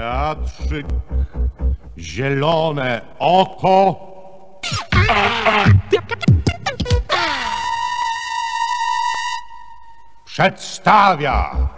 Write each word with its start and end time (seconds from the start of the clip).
Teatrzyk, 0.00 0.86
zielone 1.98 3.00
oko. 3.18 3.96
Przedstawia 10.24 11.68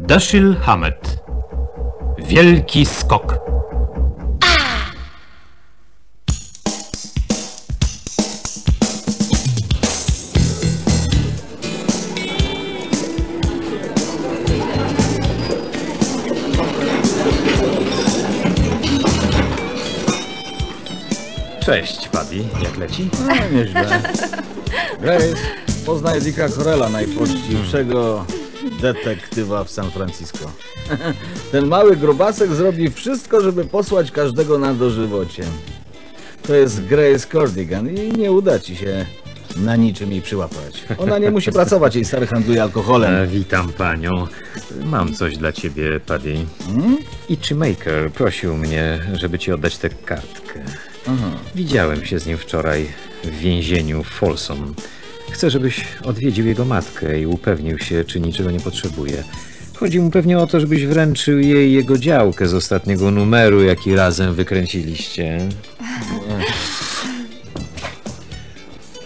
Dashiell 0.00 0.56
Hammett. 0.60 1.22
Wielki 2.18 2.86
skok. 2.86 3.47
Cześć, 21.68 22.08
Paddy. 22.08 22.36
Jak 22.62 22.76
leci? 22.76 23.08
No, 23.26 23.34
nieźle. 23.58 24.02
Grace, 25.00 25.36
poznaj 25.86 26.20
Dicka 26.20 26.48
Corella, 26.48 26.88
najpoczciwszego 26.88 28.24
detektywa 28.80 29.64
w 29.64 29.70
San 29.70 29.90
Francisco. 29.90 30.50
Ten 31.52 31.66
mały 31.66 31.96
grubasek 31.96 32.50
zrobi 32.54 32.90
wszystko, 32.90 33.40
żeby 33.40 33.64
posłać 33.64 34.10
każdego 34.10 34.58
na 34.58 34.74
dożywocie. 34.74 35.44
To 36.42 36.54
jest 36.54 36.84
Grace 36.84 37.26
Cordigan 37.32 37.88
i 37.88 38.12
nie 38.12 38.32
uda 38.32 38.58
ci 38.58 38.76
się 38.76 39.06
na 39.56 39.76
niczym 39.76 40.12
jej 40.12 40.22
przyłapać. 40.22 40.84
Ona 40.98 41.18
nie 41.18 41.30
musi 41.30 41.52
pracować, 41.52 41.94
jej 41.94 42.04
stary 42.04 42.26
handluje 42.26 42.62
alkoholem. 42.62 43.14
E, 43.14 43.26
witam 43.26 43.72
panią. 43.72 44.26
Mam 44.84 45.14
coś 45.14 45.36
dla 45.36 45.52
ciebie, 45.52 46.00
Paddy. 46.00 46.36
Itchy 47.28 47.54
Maker 47.54 48.12
prosił 48.12 48.56
mnie, 48.56 49.00
żeby 49.12 49.38
ci 49.38 49.52
oddać 49.52 49.78
tę 49.78 49.88
kartkę. 49.90 50.64
Widziałem 51.54 52.04
się 52.04 52.18
z 52.18 52.26
nim 52.26 52.38
wczoraj 52.38 52.86
w 53.24 53.38
więzieniu 53.38 54.04
w 54.04 54.08
Folsom. 54.08 54.74
Chcę, 55.30 55.50
żebyś 55.50 55.84
odwiedził 56.04 56.46
jego 56.46 56.64
matkę 56.64 57.20
i 57.20 57.26
upewnił 57.26 57.78
się, 57.78 58.04
czy 58.04 58.20
niczego 58.20 58.50
nie 58.50 58.60
potrzebuje. 58.60 59.24
Chodzi 59.76 60.00
mu 60.00 60.10
pewnie 60.10 60.38
o 60.38 60.46
to, 60.46 60.60
żebyś 60.60 60.86
wręczył 60.86 61.38
jej 61.38 61.72
jego 61.72 61.98
działkę 61.98 62.48
z 62.48 62.54
ostatniego 62.54 63.10
numeru, 63.10 63.62
jaki 63.62 63.94
razem 63.94 64.34
wykręciliście. 64.34 65.38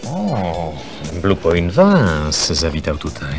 O, 0.07 0.73
Blue 1.21 1.35
Point 1.35 1.73
Vance 1.73 2.55
zawitał 2.55 2.97
tutaj. 2.97 3.33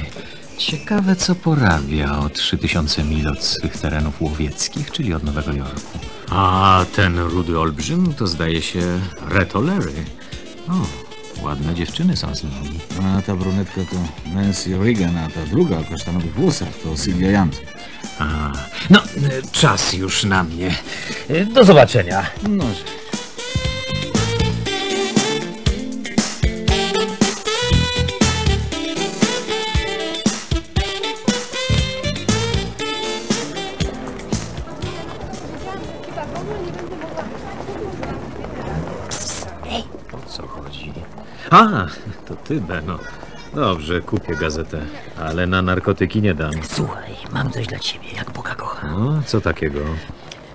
Ciekawe, 0.58 1.16
co 1.16 1.34
porabia 1.34 2.18
o 2.18 2.28
3000 2.28 3.04
mil 3.04 3.28
od 3.28 3.44
swych 3.44 3.78
terenów 3.78 4.22
łowieckich, 4.22 4.90
czyli 4.90 5.14
od 5.14 5.24
Nowego 5.24 5.52
Jorku. 5.52 5.98
A 6.34 6.84
ten 6.96 7.18
rudy 7.18 7.58
olbrzym 7.60 8.14
to 8.14 8.26
zdaje 8.26 8.62
się 8.62 9.00
Reto 9.28 9.60
Larry. 9.60 10.04
O, 10.68 10.72
ładne 11.46 11.74
dziewczyny 11.74 12.16
są 12.16 12.34
z 12.34 12.42
nimi. 12.44 12.78
A 13.02 13.22
ta 13.22 13.34
brunetka 13.36 13.80
to 13.90 13.96
Nancy 14.34 14.78
Reagan, 14.78 15.16
a 15.16 15.28
ta 15.30 15.40
druga 15.50 15.78
o 15.78 15.84
kasztanowych 15.84 16.34
włosach 16.34 16.68
to 16.82 16.96
Sylvia 16.96 17.30
Yant. 17.30 17.60
A, 18.18 18.52
no, 18.90 18.98
e, 19.02 19.02
czas 19.52 19.92
już 19.92 20.24
na 20.24 20.44
mnie. 20.44 20.74
E, 21.28 21.46
Do 21.46 21.64
zobaczenia. 21.64 22.26
No, 22.48 22.64
A, 41.54 41.86
to 42.26 42.36
ty, 42.36 42.60
Beno. 42.60 42.98
Dobrze, 43.54 44.00
kupię 44.00 44.36
gazetę, 44.36 44.80
ale 45.18 45.46
na 45.46 45.62
narkotyki 45.62 46.22
nie 46.22 46.34
dam. 46.34 46.52
Słuchaj, 46.62 47.14
mam 47.32 47.50
coś 47.50 47.66
dla 47.66 47.78
ciebie, 47.78 48.08
jak 48.16 48.30
Boga 48.30 48.54
kocha. 48.54 48.96
O, 48.96 49.22
co 49.26 49.40
takiego? 49.40 49.80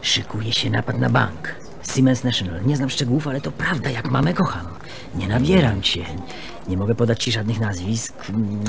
Szykuje 0.01 0.53
się 0.53 0.69
napad 0.69 0.99
na 0.99 1.09
bank. 1.09 1.55
Siemens 1.95 2.23
National. 2.23 2.65
Nie 2.65 2.77
znam 2.77 2.89
szczegółów, 2.89 3.27
ale 3.27 3.41
to 3.41 3.51
prawda, 3.51 3.89
jak 3.89 4.11
mamę 4.11 4.33
kocham. 4.33 4.65
Nie 5.15 5.27
nabieram 5.27 5.81
cię. 5.81 6.05
Nie 6.67 6.77
mogę 6.77 6.95
podać 6.95 7.23
ci 7.23 7.31
żadnych 7.31 7.59
nazwisk. 7.59 8.13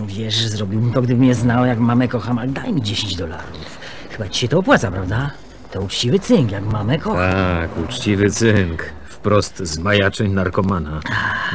Wiesz, 0.06 0.46
zrobiłbym 0.46 0.92
to, 0.92 1.02
gdybym 1.02 1.22
mnie 1.22 1.34
znał, 1.34 1.66
jak 1.66 1.78
mamę 1.78 2.08
kocham, 2.08 2.38
ale 2.38 2.48
daj 2.48 2.72
mi 2.72 2.82
10 2.82 3.16
dolarów. 3.16 3.78
Chyba 4.10 4.28
ci 4.28 4.40
się 4.40 4.48
to 4.48 4.58
opłaca, 4.58 4.90
prawda? 4.90 5.30
To 5.70 5.80
uczciwy 5.80 6.18
cynk, 6.18 6.50
jak 6.50 6.64
mamę 6.64 6.98
kocham. 6.98 7.32
Tak, 7.32 7.78
uczciwy 7.78 8.30
cynk. 8.30 8.99
Wprost 9.20 9.58
z 9.58 9.78
majaczeń 9.78 10.32
narkomana. 10.32 11.00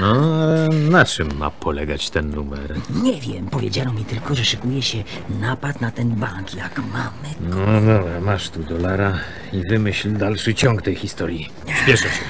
No, 0.01 0.07
ale 0.41 0.69
na 0.69 1.05
czym 1.05 1.37
ma 1.37 1.49
polegać 1.49 2.09
ten 2.09 2.29
numer? 2.29 2.75
Nie 3.03 3.21
wiem, 3.21 3.47
powiedziano 3.47 3.93
mi 3.93 4.05
tylko, 4.05 4.35
że 4.35 4.45
szykuje 4.45 4.81
się 4.81 5.03
napad 5.39 5.81
na 5.81 5.91
ten 5.91 6.09
bank, 6.09 6.53
jak 6.53 6.77
mamy. 6.77 7.29
No 7.39 7.81
dobra, 7.81 8.21
masz 8.21 8.49
tu 8.49 8.63
dolara 8.63 9.13
i 9.53 9.61
wymyśl 9.69 10.17
dalszy 10.17 10.55
ciąg 10.55 10.81
tej 10.81 10.95
historii. 10.95 11.49
Śpieszę 11.83 12.03
się. 12.03 12.25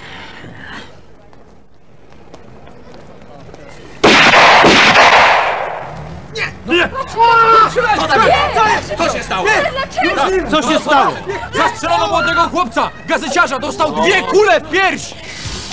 Co 10.49 10.61
się 10.73 10.79
stało? 10.79 11.13
Zastrzelono 11.53 12.07
młodego 12.07 12.41
chłopca! 12.41 12.89
Gazeciarza 13.07 13.59
dostał 13.59 13.91
dwie 14.01 14.21
kule 14.21 14.61
w 14.61 14.69
pierś! 14.69 15.13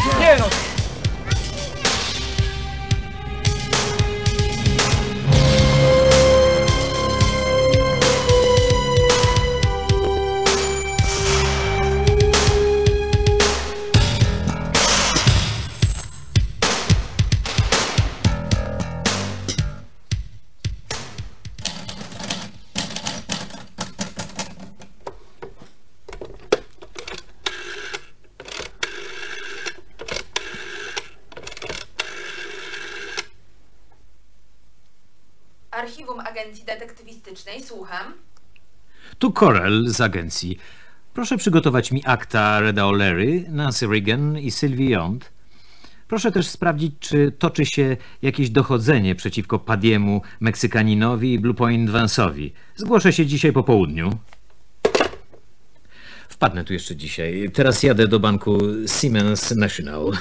Nie 0.04 0.36
Archiwum 35.72 36.20
Agencji 36.20 36.64
Detektywistycznej, 36.64 37.62
słucham. 37.62 38.14
Tu 39.18 39.32
Corel 39.32 39.88
z 39.88 40.00
agencji. 40.00 40.58
Proszę 41.14 41.36
przygotować 41.36 41.92
mi 41.92 42.02
akta 42.06 42.60
Reda 42.60 42.82
O'Leary, 42.82 43.48
Nancy 43.48 43.86
Reagan 43.86 44.38
i 44.38 44.50
Sylvie 44.50 44.90
Yont. 44.90 45.32
Proszę 46.08 46.32
też 46.32 46.46
sprawdzić, 46.46 46.94
czy 47.00 47.32
toczy 47.38 47.66
się 47.66 47.96
jakieś 48.22 48.50
dochodzenie 48.50 49.14
przeciwko 49.14 49.58
Padiemu, 49.58 50.22
Meksykaninowi 50.40 51.32
i 51.32 51.38
Blue 51.38 51.54
Point 51.54 51.90
Vance'owi. 51.90 52.50
Zgłoszę 52.76 53.12
się 53.12 53.26
dzisiaj 53.26 53.52
po 53.52 53.62
południu. 53.62 54.18
Wpadnę 56.28 56.64
tu 56.64 56.72
jeszcze 56.72 56.96
dzisiaj. 56.96 57.50
Teraz 57.54 57.82
jadę 57.82 58.08
do 58.08 58.20
banku 58.20 58.58
Siemens 59.00 59.50
National. 59.50 60.12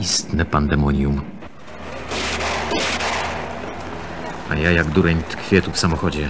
Istne 0.00 0.44
pandemonium. 0.44 1.20
A 4.50 4.54
ja 4.54 4.70
jak 4.70 4.90
dureń 4.90 5.22
tkwię 5.22 5.62
tu 5.62 5.72
w 5.72 5.78
samochodzie. 5.78 6.28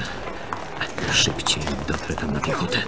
Szybciej 1.13 1.63
dotrę 1.89 2.15
tam 2.15 2.33
na 2.33 2.41
piechotę. 2.41 2.79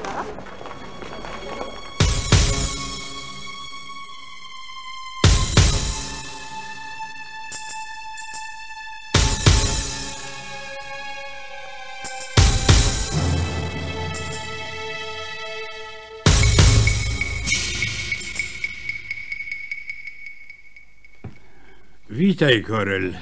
Witaj, 22.39 22.63
Korel. 22.63 23.15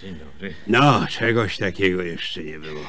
Dzień 0.00 0.14
dobry. 0.14 0.54
No, 0.66 1.06
czegoś 1.06 1.58
takiego 1.58 2.02
jeszcze 2.02 2.44
nie 2.44 2.58
było. 2.58 2.80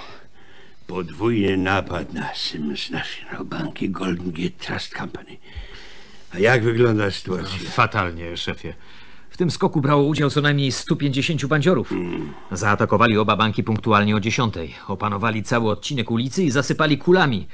Podwójny 0.87 1.57
napad 1.57 2.13
na 2.13 2.33
Simmons 2.33 2.89
National 2.89 3.45
Bank 3.45 3.81
i 3.81 3.89
Golden 3.89 4.31
Gate 4.31 4.65
Trust 4.65 4.93
Company. 4.97 5.37
A 6.33 6.39
jak 6.39 6.63
wygląda 6.63 7.11
sytuacja? 7.11 7.69
Fatalnie, 7.69 8.37
szefie. 8.37 8.73
W 9.29 9.37
tym 9.37 9.51
skoku 9.51 9.81
brało 9.81 10.03
udział 10.03 10.29
co 10.29 10.41
najmniej 10.41 10.71
150 10.71 11.45
bandziorów. 11.45 11.93
Zaatakowali 12.51 13.17
oba 13.17 13.35
banki 13.35 13.63
punktualnie 13.63 14.15
o 14.15 14.19
10. 14.19 14.53
Opanowali 14.87 15.43
cały 15.43 15.71
odcinek 15.71 16.11
ulicy 16.11 16.43
i 16.43 16.51
zasypali 16.51 16.97
kulami. 16.97 17.47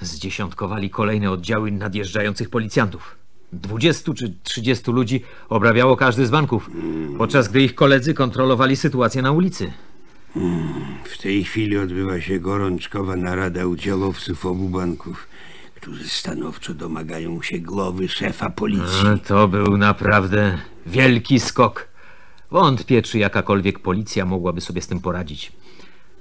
Zdziesiątkowali 0.00 0.90
kolejne 0.90 1.30
oddziały 1.30 1.72
nadjeżdżających 1.72 2.50
policjantów. 2.50 3.25
20 3.60 4.14
czy 4.14 4.34
30 4.42 4.90
ludzi 4.90 5.22
obrabiało 5.48 5.96
każdy 5.96 6.26
z 6.26 6.30
banków, 6.30 6.70
podczas 7.18 7.48
gdy 7.48 7.62
ich 7.62 7.74
koledzy 7.74 8.14
kontrolowali 8.14 8.76
sytuację 8.76 9.22
na 9.22 9.32
ulicy. 9.32 9.72
W 11.04 11.18
tej 11.18 11.44
chwili 11.44 11.78
odbywa 11.78 12.20
się 12.20 12.40
gorączkowa 12.40 13.16
narada 13.16 13.66
udziałowców 13.66 14.46
obu 14.46 14.68
banków, 14.68 15.28
którzy 15.74 16.08
stanowczo 16.08 16.74
domagają 16.74 17.42
się 17.42 17.58
głowy 17.58 18.08
szefa 18.08 18.50
policji. 18.50 19.06
E, 19.06 19.18
To 19.18 19.48
był 19.48 19.76
naprawdę 19.76 20.58
wielki 20.86 21.40
skok. 21.40 21.88
Wątpię, 22.50 23.02
czy 23.02 23.18
jakakolwiek 23.18 23.78
policja 23.78 24.24
mogłaby 24.24 24.60
sobie 24.60 24.82
z 24.82 24.86
tym 24.86 25.00
poradzić. 25.00 25.52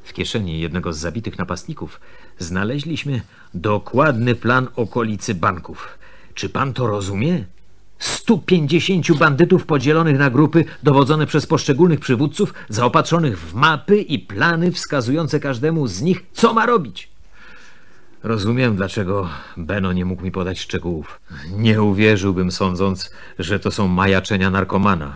W 0.04 0.14
kieszeni 0.14 0.60
jednego 0.60 0.94
z 0.94 0.98
zabitych 0.98 1.38
napastników 1.38 2.00
znaleźliśmy 2.40 3.22
dokładny 3.54 4.36
plan 4.36 4.68
okolicy 4.76 5.36
banków. 5.36 5.88
Czy 6.36 6.50
pan 6.50 6.74
to 6.74 6.88
rozumie? 6.88 7.44
150 8.00 9.18
bandytów 9.18 9.66
podzielonych 9.66 10.18
na 10.18 10.30
grupy, 10.30 10.66
dowodzone 10.84 11.28
przez 11.28 11.46
poszczególnych 11.46 12.00
przywódców, 12.00 12.54
zaopatrzonych 12.70 13.40
w 13.40 13.54
mapy 13.54 14.02
i 14.02 14.20
plany 14.20 14.72
wskazujące 14.72 15.40
każdemu 15.40 15.88
z 15.88 16.02
nich, 16.02 16.26
co 16.34 16.54
ma 16.54 16.66
robić. 16.66 17.10
Rozumiem, 18.24 18.76
dlaczego 18.76 19.30
Beno 19.58 19.94
nie 19.94 20.06
mógł 20.06 20.24
mi 20.24 20.32
podać 20.32 20.60
szczegółów. 20.60 21.20
Nie 21.58 21.82
uwierzyłbym, 21.82 22.52
sądząc, 22.52 23.12
że 23.40 23.60
to 23.60 23.72
są 23.72 23.88
majaczenia 23.88 24.52
narkomana. 24.52 25.16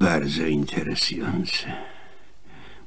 Bardzo 0.00 0.46
interesujące. 0.46 1.72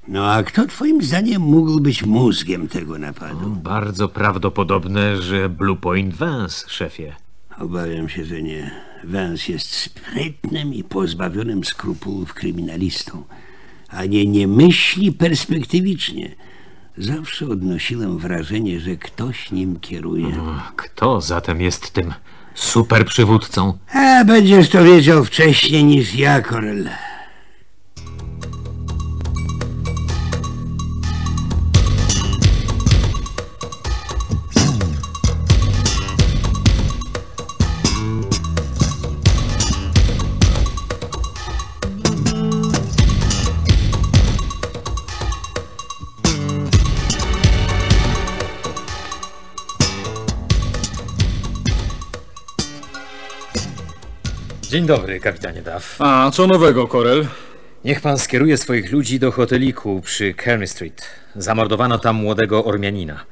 No 0.08 0.32
a 0.32 0.44
kto 0.44 0.66
twoim 0.68 1.02
zdaniem 1.02 1.42
mógł 1.42 1.80
być 1.80 2.06
mózgiem 2.06 2.68
tego 2.68 2.98
napadu? 2.98 3.50
Bardzo 3.50 4.08
prawdopodobne, 4.08 5.22
że 5.22 5.50
Blue 5.50 5.76
Point 5.76 6.16
Vance, 6.16 6.70
szefie. 6.70 7.16
Obawiam 7.60 8.10
się, 8.10 8.26
że 8.26 8.42
nie. 8.42 8.72
Vance 9.04 9.52
jest 9.52 9.76
sprytnym 9.76 10.74
i 10.74 10.84
pozbawionym 10.84 11.64
skrupułów 11.64 12.34
kryminalistą, 12.34 13.24
a 13.90 14.06
nie 14.06 14.26
nie 14.26 14.48
myśli 14.48 15.12
perspektywicznie. 15.12 16.36
Zawsze 16.98 17.48
odnosiłem 17.48 18.18
wrażenie, 18.18 18.80
że 18.80 18.96
ktoś 18.96 19.52
nim 19.52 19.80
kieruje. 19.80 20.28
Kto 20.76 21.22
zatem 21.22 21.62
jest 21.62 21.92
tym 21.92 22.14
super 22.56 23.06
przywódcą? 23.06 23.78
A 23.94 24.26
będziesz 24.26 24.70
to 24.70 24.84
wiedział 24.84 25.26
wcześniej 25.26 25.84
niż 25.84 26.16
ja, 26.16 26.42
Korel. 26.42 26.90
Dzień 54.80 54.88
dobry, 54.88 55.20
kapitanie 55.20 55.62
Duff. 55.62 56.02
A 56.02 56.32
co 56.34 56.48
nowego, 56.48 56.88
Korel? 56.88 57.28
Niech 57.86 58.02
pan 58.02 58.18
skieruje 58.18 58.58
swoich 58.58 58.92
ludzi 58.92 59.20
do 59.20 59.32
hoteliku 59.32 60.02
przy 60.02 60.34
Kearney 60.34 60.68
Street. 60.68 61.10
Zamordowano 61.36 61.98
tam 61.98 62.16
młodego 62.16 62.66
Ormianina. 62.66 63.26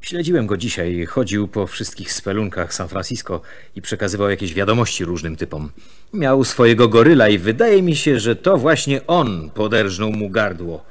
Śledziłem 0.00 0.46
go 0.46 0.56
dzisiaj. 0.56 1.06
Chodził 1.06 1.48
po 1.48 1.66
wszystkich 1.66 2.12
spelunkach 2.12 2.74
San 2.74 2.88
Francisco 2.88 3.40
i 3.76 3.82
przekazywał 3.82 4.30
jakieś 4.30 4.54
wiadomości 4.54 5.04
różnym 5.04 5.36
typom. 5.36 5.70
Miał 6.12 6.44
swojego 6.44 6.88
goryla 6.88 7.28
i 7.28 7.38
wydaje 7.38 7.82
mi 7.82 7.96
się, 7.96 8.20
że 8.20 8.36
to 8.36 8.56
właśnie 8.56 9.06
on 9.06 9.50
poderżnął 9.50 10.12
mu 10.12 10.30
gardło. 10.30 10.84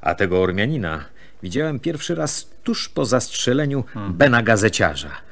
A 0.00 0.14
tego 0.14 0.42
Ormianina 0.42 1.04
widziałem 1.42 1.80
pierwszy 1.80 2.14
raz 2.14 2.50
tuż 2.64 2.88
po 2.88 3.04
zastrzeleniu 3.04 3.84
Bena 4.10 4.42
Gazeciarza. 4.42 5.31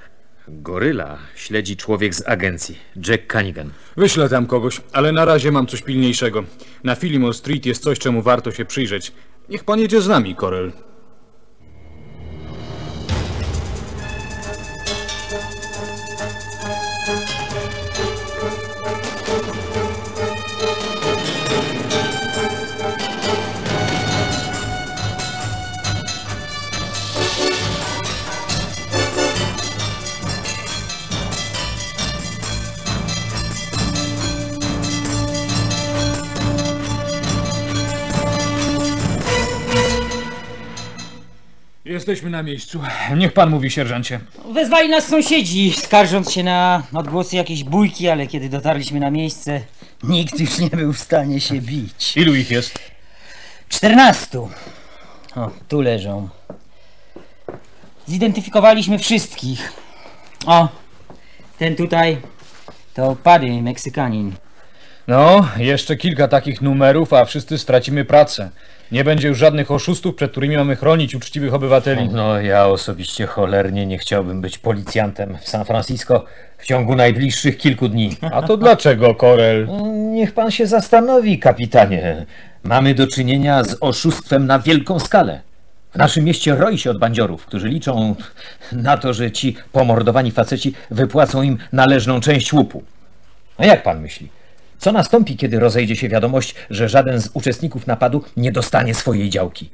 Goryla 0.53 1.19
śledzi 1.35 1.77
człowiek 1.77 2.15
z 2.15 2.29
agencji, 2.29 2.79
Jack 3.09 3.33
Cunningham. 3.33 3.71
Wyślę 3.97 4.29
tam 4.29 4.47
kogoś, 4.47 4.81
ale 4.93 5.13
na 5.13 5.25
razie 5.25 5.53
mam 5.53 5.67
coś 5.67 5.83
pilniejszego. 5.83 6.45
Na 6.85 6.95
Fillmore 6.95 7.35
Street 7.35 7.67
jest 7.67 7.83
coś, 7.83 7.99
czemu 7.99 8.23
warto 8.23 8.53
się 8.53 8.65
przyjrzeć. 8.65 9.13
Niech 9.49 9.65
pan 9.65 9.81
jedzie 9.81 10.01
z 10.01 10.09
nami, 10.09 10.35
Korel. 10.35 10.73
Jesteśmy 41.91 42.31
na 42.31 42.43
miejscu. 42.43 42.81
Niech 43.17 43.33
pan 43.33 43.51
mówi, 43.51 43.71
sierżancie. 43.71 44.21
Wezwali 44.55 44.89
nas 44.89 45.09
sąsiedzi, 45.09 45.73
skarżąc 45.73 46.33
się 46.33 46.43
na 46.43 46.83
odgłosy 46.93 47.37
jakiejś 47.37 47.65
bójki, 47.65 48.09
ale 48.09 48.27
kiedy 48.27 48.49
dotarliśmy 48.49 49.01
na 49.01 49.11
miejsce, 49.11 49.61
nikt 50.03 50.41
już 50.41 50.59
nie 50.59 50.71
był 50.71 50.93
w 50.93 50.99
stanie 50.99 51.41
się 51.41 51.61
bić. 51.61 52.17
Ilu 52.17 52.35
ich 52.35 52.51
jest? 52.51 52.79
Czternastu. 53.69 54.51
O, 55.37 55.51
tu 55.69 55.81
leżą. 55.81 56.29
Zidentyfikowaliśmy 58.07 58.99
wszystkich. 58.99 59.73
O, 60.47 60.69
ten 61.59 61.77
tutaj 61.77 62.19
to 62.95 63.17
Paddy, 63.23 63.63
Meksykanin. 63.63 64.33
No, 65.09 65.49
jeszcze 65.57 65.97
kilka 65.97 66.29
takich 66.29 66.63
numerów, 66.63 67.13
a 67.13 67.25
wszyscy 67.25 67.59
stracimy 67.59 68.05
pracę. 68.05 68.51
Nie 68.93 69.05
będzie 69.05 69.29
już 69.29 69.39
żadnych 69.39 69.71
oszustów, 69.71 70.15
przed 70.15 70.31
którymi 70.31 70.57
mamy 70.57 70.77
chronić 70.77 71.15
uczciwych 71.15 71.55
obywateli. 71.55 72.09
No, 72.09 72.41
ja 72.41 72.67
osobiście 72.67 73.27
cholernie 73.27 73.87
nie 73.87 73.99
chciałbym 73.99 74.41
być 74.41 74.59
policjantem 74.59 75.39
w 75.41 75.49
San 75.49 75.65
Francisco 75.65 76.25
w 76.59 76.67
ciągu 76.67 76.95
najbliższych 76.95 77.59
kilku 77.59 77.89
dni. 77.89 78.17
A 78.33 78.43
to 78.43 78.57
dlaczego, 78.57 79.15
Korel? 79.15 79.69
Niech 80.13 80.35
pan 80.35 80.51
się 80.51 80.67
zastanowi, 80.67 81.39
kapitanie. 81.39 82.27
Mamy 82.63 82.95
do 82.95 83.07
czynienia 83.07 83.65
z 83.65 83.77
oszustwem 83.81 84.47
na 84.47 84.59
wielką 84.59 84.99
skalę. 84.99 85.41
W 85.93 85.97
naszym 85.97 86.25
mieście 86.25 86.55
roi 86.55 86.79
się 86.79 86.91
od 86.91 86.99
bandziorów, 86.99 87.47
którzy 87.47 87.69
liczą 87.69 88.15
na 88.73 88.97
to, 88.97 89.13
że 89.13 89.31
ci 89.31 89.57
pomordowani 89.73 90.31
faceci 90.31 90.75
wypłacą 90.91 91.43
im 91.43 91.59
należną 91.73 92.21
część 92.21 92.53
łupu. 92.53 92.83
A 93.59 93.67
jak 93.67 93.83
pan 93.83 94.01
myśli? 94.01 94.29
Co 94.81 94.93
nastąpi, 94.93 95.37
kiedy 95.37 95.61
rozejdzie 95.61 95.97
się 95.97 96.09
wiadomość, 96.09 96.55
że 96.71 96.89
żaden 96.89 97.21
z 97.21 97.31
uczestników 97.35 97.87
napadu 97.87 98.25
nie 98.37 98.53
dostanie 98.53 98.95
swojej 98.95 99.31
działki? 99.31 99.71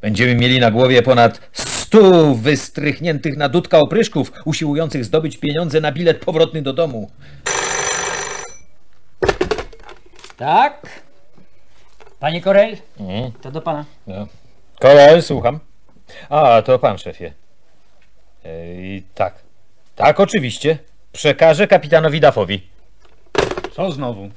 Będziemy 0.00 0.34
mieli 0.34 0.60
na 0.60 0.70
głowie 0.70 1.02
ponad 1.02 1.40
stu 1.52 2.34
wystrychniętych 2.34 3.36
na 3.36 3.48
dudka 3.48 3.78
opryszków, 3.78 4.32
usiłujących 4.44 5.04
zdobyć 5.04 5.36
pieniądze 5.36 5.80
na 5.80 5.92
bilet 5.92 6.24
powrotny 6.24 6.62
do 6.62 6.72
domu. 6.72 7.10
Tak? 10.36 10.86
Panie 12.20 12.40
Korel? 12.40 12.76
To 13.42 13.50
do 13.50 13.60
pana. 13.60 13.84
No. 14.06 14.26
Korel, 14.80 15.22
słucham. 15.22 15.60
A, 16.30 16.62
to 16.62 16.78
pan, 16.78 16.98
szefie. 16.98 17.32
Ej, 18.44 19.02
tak. 19.14 19.34
Tak, 19.96 20.20
oczywiście. 20.20 20.78
Przekażę 21.12 21.66
kapitanowi 21.66 22.20
Dafowi. 22.20 22.62
Co 23.72 23.92
znowu? 23.92 24.30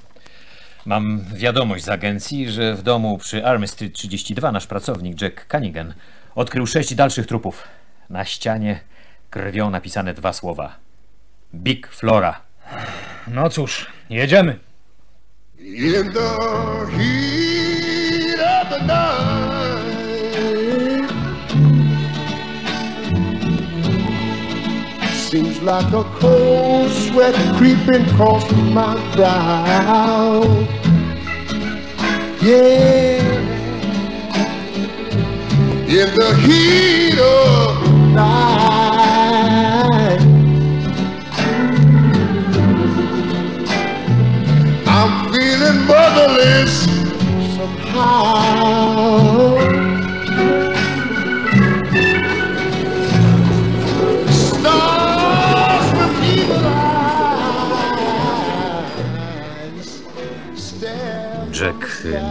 Mam 0.90 1.26
wiadomość 1.36 1.84
z 1.84 1.90
agencji, 1.90 2.52
że 2.52 2.76
w 2.76 2.82
domu 2.82 3.18
przy 3.18 3.46
Army 3.46 3.68
Street 3.68 3.94
32 3.94 4.52
nasz 4.52 4.68
pracownik 4.68 5.22
Jack 5.22 5.46
Cunningham 5.52 5.94
odkrył 6.36 6.68
sześć 6.68 6.96
dalszych 6.96 7.28
trupów. 7.28 7.64
Na 8.10 8.26
ścianie 8.26 8.80
krwią 9.30 9.70
napisane 9.70 10.14
dwa 10.14 10.34
słowa. 10.34 10.76
Big 11.56 11.88
Flora. 11.88 12.42
No 13.28 13.50
cóż, 13.50 13.88
jedziemy. 14.10 14.60
In 15.60 16.12
the 16.14 16.36
heat 16.98 18.40
of 18.62 18.70
the 18.70 18.80
night, 18.86 19.40
seems 25.30 25.62
like 25.62 25.94
a 25.94 26.04
cold 26.20 26.92
sweat 26.92 27.36
creeping 27.58 28.08
across 28.14 28.52
my 28.52 28.96
brow. 29.16 30.79
Yeah, 32.42 33.20
in 35.76 36.16
the 36.16 36.36
heat 36.46 37.20
of 37.20 38.14
night. 38.14 40.20
I'm 44.88 45.34
feeling 45.34 45.86
motherless 45.86 46.86
somehow. 47.58 48.30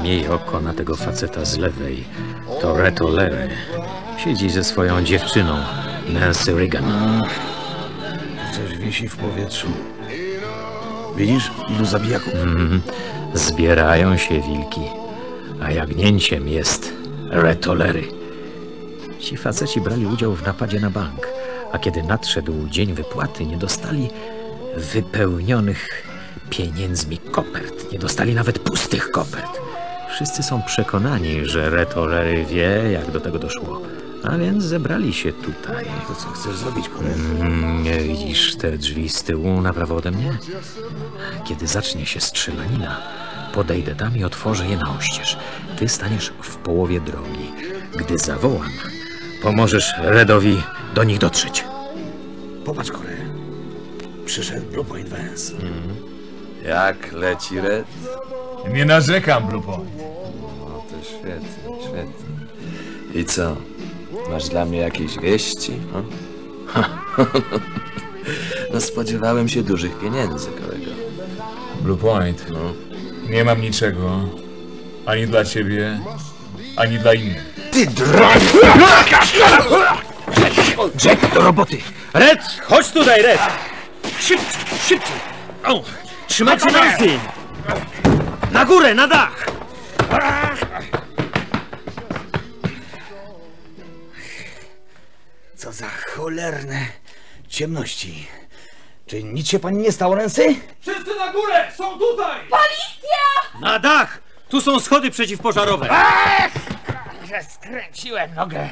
Miej 0.09 0.29
oko 0.29 0.61
na 0.61 0.73
tego 0.73 0.97
faceta 0.97 1.45
z 1.45 1.59
lewej. 1.59 2.05
To 2.61 2.77
Red 2.77 3.01
O'Leary. 3.01 3.49
Siedzi 4.19 4.51
ze 4.51 4.65
swoją 4.65 5.05
dziewczyną, 5.05 5.57
Nancy 6.09 6.55
Reagan. 6.55 7.23
Coś 8.53 8.79
wisi 8.79 9.09
w 9.09 9.17
powietrzu. 9.17 9.69
Widzisz, 11.17 11.51
ilu 11.69 11.85
zabijaków? 11.85 12.33
Zbierają 13.35 14.17
się 14.17 14.35
wilki, 14.35 14.81
a 15.63 15.71
jagnięciem 15.71 16.49
jest 16.49 16.93
Red 17.31 17.67
O'Leary. 17.67 18.05
Ci 19.21 19.37
faceci 19.37 19.81
brali 19.81 20.07
udział 20.07 20.35
w 20.35 20.47
napadzie 20.47 20.81
na 20.81 20.91
bank, 20.91 21.29
a 21.73 21.79
kiedy 21.79 22.03
nadszedł 22.03 22.69
dzień 22.69 22.95
wypłaty, 22.95 23.47
nie 23.47 23.57
dostali 23.57 24.11
wypełnionych 24.77 25.89
pieniędzmi 26.51 27.19
kopert. 27.19 27.93
Nie 27.93 27.99
dostali 27.99 28.35
nawet 28.35 28.59
pustych 28.59 29.11
kopert. 29.11 29.68
Wszyscy 30.19 30.43
są 30.43 30.63
przekonani, 30.63 31.47
że 31.47 31.71
Red 31.71 31.95
O'Leary 31.95 32.47
wie, 32.47 32.93
jak 32.93 33.11
do 33.11 33.21
tego 33.21 33.39
doszło. 33.39 33.83
A 34.25 34.39
więc 34.39 34.65
zebrali 34.65 35.13
się 35.15 35.33
tutaj. 35.33 35.85
To 36.09 36.15
co 36.15 36.29
chcesz 36.29 36.57
zrobić, 36.57 36.89
Korea? 36.89 37.15
Mm, 37.15 37.83
Nie 37.83 37.99
widzisz 37.99 38.57
te 38.57 38.79
drzwi 38.79 39.09
z 39.09 39.23
tyłu 39.23 39.61
na 39.61 39.73
prawo 39.73 39.97
ode 39.97 40.11
mnie? 40.11 40.39
Kiedy 41.45 41.67
zacznie 41.67 42.07
się 42.07 42.21
strzelanina, 42.21 43.01
podejdę 43.55 43.95
tam 43.95 44.17
i 44.17 44.25
otworzę 44.25 44.67
je 44.69 44.77
na 44.77 44.97
oścież. 44.99 45.37
Ty 45.77 45.89
staniesz 45.89 46.33
w 46.43 46.57
połowie 46.57 47.01
drogi. 47.01 47.53
Gdy 47.97 48.19
zawołam, 48.19 48.71
pomożesz 49.43 49.95
Redowi 49.99 50.63
do 50.95 51.05
nich 51.05 51.19
dotrzeć. 51.19 51.65
Popatrz, 52.65 52.91
Korea. 52.91 53.17
Przyszedł 54.27 54.67
Blue 54.67 54.85
Point 54.85 55.09
Vance. 55.09 55.53
Jak 56.65 57.13
leci 57.13 57.61
Red? 57.61 57.87
Nie 58.73 58.85
narzekam, 58.85 59.47
Blue 59.47 59.63
Point. 59.63 59.91
No 60.61 60.83
to 60.91 61.05
świetnie, 61.05 61.49
świetnie. 61.83 63.21
I 63.21 63.25
co? 63.25 63.57
Masz 64.31 64.49
dla 64.49 64.65
mnie 64.65 64.79
jakieś 64.79 65.19
wieści? 65.19 65.73
No, 65.93 66.03
no 68.75 68.81
spodziewałem 68.81 69.49
się 69.49 69.63
dużych 69.63 69.99
pieniędzy, 69.99 70.51
kolego. 70.51 70.91
Blue 71.81 71.97
Point, 71.97 72.47
No, 72.51 72.59
nie 73.31 73.45
mam 73.45 73.61
niczego. 73.61 74.21
Ani 75.07 75.27
dla 75.27 75.45
ciebie, 75.45 76.01
ani 76.77 76.99
dla 76.99 77.15
innych. 77.15 77.55
Jack, 81.05 81.35
do 81.35 81.41
roboty! 81.41 81.79
Red, 82.15 82.41
chodź 82.63 82.91
tutaj, 82.91 83.23
Red! 83.23 83.41
Szybciej, 84.21 84.47
szybciej! 84.89 85.17
O, 85.65 85.83
trzymajcie 86.29 86.73
Nancy! 86.73 87.19
Na 88.59 88.65
górę, 88.65 88.95
na 88.95 89.07
dach! 89.09 89.47
Co 95.57 95.73
za 95.73 95.89
cholerne 95.89 96.87
ciemności. 97.49 98.29
Czy 99.07 99.23
nic 99.23 99.49
się 99.49 99.59
pani 99.59 99.79
nie 99.79 99.93
stało, 99.93 100.17
Nancy? 100.17 100.57
Wszyscy 100.81 101.15
na 101.15 101.33
górę! 101.33 101.73
Są 101.77 101.99
tutaj! 101.99 102.41
Na 103.61 103.79
dach! 103.79 104.21
Tu 104.49 104.61
są 104.61 104.81
schody 104.81 105.11
przeciwpożarowe. 105.11 105.89
Skręciłem 107.51 108.35
nogę. 108.35 108.69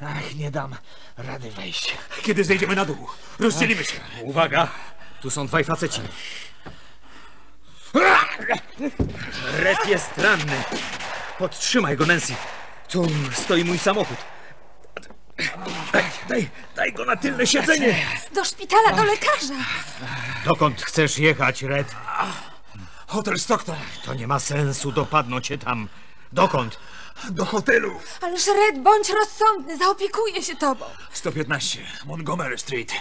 Ach, 0.00 0.34
nie 0.34 0.50
dam 0.50 0.76
rady 1.16 1.50
wejść. 1.50 1.96
Kiedy 2.22 2.44
zejdziemy 2.44 2.76
na 2.76 2.84
dół, 2.84 3.08
rozdzielimy 3.38 3.84
się. 3.84 3.96
Uwaga, 4.22 4.68
tu 5.20 5.30
są 5.30 5.46
dwaj 5.46 5.64
faceci. 5.64 6.00
Red 9.58 9.86
jest 9.86 10.18
ranny. 10.18 10.62
Podtrzymaj 11.38 11.96
go, 11.96 12.06
Nancy. 12.06 12.34
Tu 12.88 13.06
stoi 13.32 13.64
mój 13.64 13.78
samochód. 13.78 14.16
Daj, 15.92 16.04
daj, 16.28 16.50
daj 16.76 16.92
go 16.92 17.04
na 17.04 17.16
tylne 17.16 17.46
siedzenie. 17.46 18.06
Do 18.34 18.44
szpitala, 18.44 18.92
do 18.92 19.04
lekarza! 19.04 19.54
Dokąd 20.44 20.82
chcesz 20.82 21.18
jechać, 21.18 21.62
Red? 21.62 21.94
Hotel 23.06 23.38
Stockton, 23.38 23.76
To 24.04 24.14
nie 24.14 24.26
ma 24.26 24.38
sensu, 24.38 24.92
dopadną 24.92 25.40
cię 25.40 25.58
tam. 25.58 25.88
Dokąd? 26.32 26.78
do 27.30 27.44
hotelu. 27.44 28.00
Ależ 28.20 28.46
Red, 28.46 28.82
bądź 28.82 29.08
rozsądny, 29.10 29.78
zaopiekuję 29.78 30.42
się 30.42 30.56
tobą. 30.56 30.84
115, 31.12 31.80
Montgomery 32.06 32.58
Street. 32.58 32.92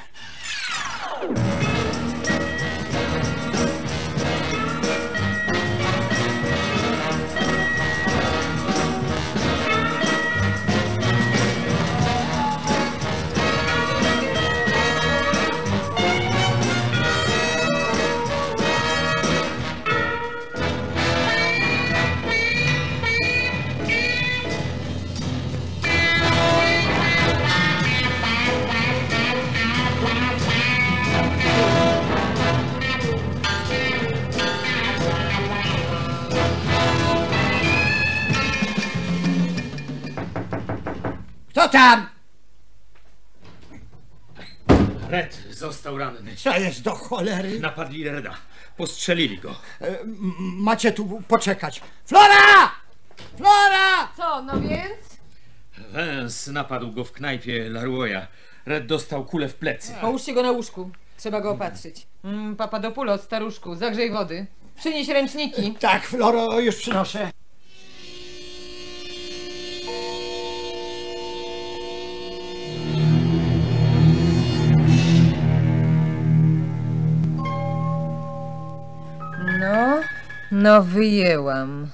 Tam? 41.72 42.08
Red 45.10 45.38
został 45.51 45.98
ranny. 45.98 46.36
Co 46.36 46.58
jest 46.58 46.82
do 46.82 46.92
cholery? 46.96 47.60
Napadli 47.60 48.04
Reda. 48.10 48.34
Postrzelili 48.78 49.38
go. 49.38 49.56
M- 49.82 50.18
Macie 50.40 50.92
tu 50.92 51.22
poczekać. 51.28 51.82
Flora! 52.06 52.72
Flora! 53.38 54.08
Co, 54.18 54.42
no 54.42 54.60
więc? 54.62 55.18
Wens 55.78 56.48
napadł 56.48 56.92
go 56.92 57.04
w 57.04 57.12
knajpie 57.12 57.70
Laruoja. 57.70 58.28
Red 58.66 58.86
dostał 58.86 59.25
kulę 59.25 59.50
w 59.50 59.56
plecy. 59.56 59.94
Połóżcie 60.01 60.34
go 60.34 60.44
na 60.44 60.51
łóżku. 60.51 60.92
Trzeba 61.18 61.42
go 61.42 61.51
opatrzyć. 61.51 62.08
Mm, 62.24 62.56
Papadopoulos, 62.56 63.22
staruszku, 63.22 63.75
zagrzej 63.75 64.12
wody. 64.12 64.46
Przynieś 64.75 65.08
ręczniki. 65.08 65.74
Tak, 65.80 66.04
Floro, 66.08 66.60
już 66.60 66.75
przynoszę. 66.75 67.32
No, 79.72 80.01
no 80.51 80.84
wyjęłam. 80.84 81.88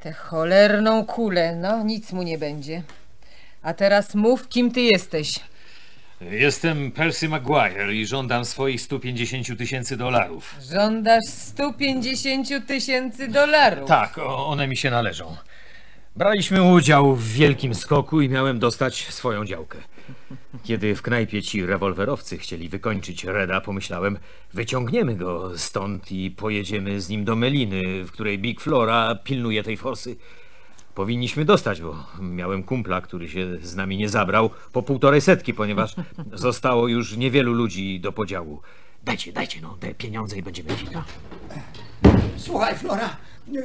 Tę 0.00 0.12
cholerną 0.12 1.04
kulę. 1.06 1.56
No, 1.56 1.82
nic 1.82 2.12
mu 2.12 2.22
nie 2.22 2.38
będzie. 2.38 2.82
A 3.62 3.74
teraz 3.74 4.14
mów, 4.14 4.48
kim 4.48 4.70
ty 4.70 4.80
jesteś. 4.80 5.40
Jestem 6.20 6.92
Percy 6.92 7.28
Maguire 7.28 7.90
i 7.94 8.06
żądam 8.06 8.44
swoich 8.44 8.80
150 8.80 9.58
tysięcy 9.58 9.96
dolarów. 9.96 10.54
Żądasz 10.72 11.24
150 11.28 12.66
tysięcy 12.66 13.28
dolarów. 13.28 13.88
Tak, 13.88 14.18
one 14.24 14.68
mi 14.68 14.76
się 14.76 14.90
należą. 14.90 15.36
Braliśmy 16.16 16.62
udział 16.62 17.14
w 17.14 17.28
wielkim 17.32 17.74
skoku 17.74 18.20
i 18.20 18.28
miałem 18.28 18.58
dostać 18.58 19.06
swoją 19.06 19.44
działkę. 19.44 19.78
Kiedy 20.64 20.94
w 20.94 21.02
knajpie 21.02 21.42
ci 21.42 21.66
rewolwerowcy 21.66 22.38
chcieli 22.38 22.68
wykończyć 22.68 23.24
Reda, 23.24 23.60
pomyślałem, 23.60 24.18
wyciągniemy 24.54 25.16
go 25.16 25.58
stąd 25.58 26.12
i 26.12 26.30
pojedziemy 26.30 27.00
z 27.00 27.08
nim 27.08 27.24
do 27.24 27.36
Meliny, 27.36 28.04
w 28.04 28.10
której 28.10 28.38
Big 28.38 28.60
Flora 28.60 29.14
pilnuje 29.24 29.62
tej 29.62 29.76
forsy. 29.76 30.16
Powinniśmy 30.94 31.44
dostać, 31.44 31.80
bo 31.80 32.04
miałem 32.20 32.62
kumpla, 32.62 33.00
który 33.00 33.28
się 33.28 33.56
z 33.62 33.76
nami 33.76 33.96
nie 33.96 34.08
zabrał, 34.08 34.50
po 34.72 34.82
półtorej 34.82 35.20
setki, 35.20 35.54
ponieważ 35.54 35.94
zostało 36.32 36.88
już 36.88 37.16
niewielu 37.16 37.52
ludzi 37.52 38.00
do 38.00 38.12
podziału. 38.12 38.62
Dajcie, 39.04 39.32
dajcie 39.32 39.60
no 39.60 39.76
te 39.80 39.94
pieniądze 39.94 40.38
i 40.38 40.42
będziemy 40.42 40.76
fika. 40.76 41.04
Słuchaj, 42.36 42.76
Flora, 42.76 43.16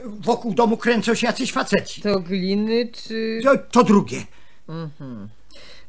wokół 0.05 0.53
domu 0.53 0.77
kręcą 0.77 1.15
się 1.15 1.27
jacyś 1.27 1.51
faceci. 1.51 2.01
To 2.01 2.19
gliny 2.19 2.89
czy... 2.93 3.41
To, 3.43 3.57
to 3.57 3.83
drugie. 3.83 4.25
Mhm. 4.69 5.29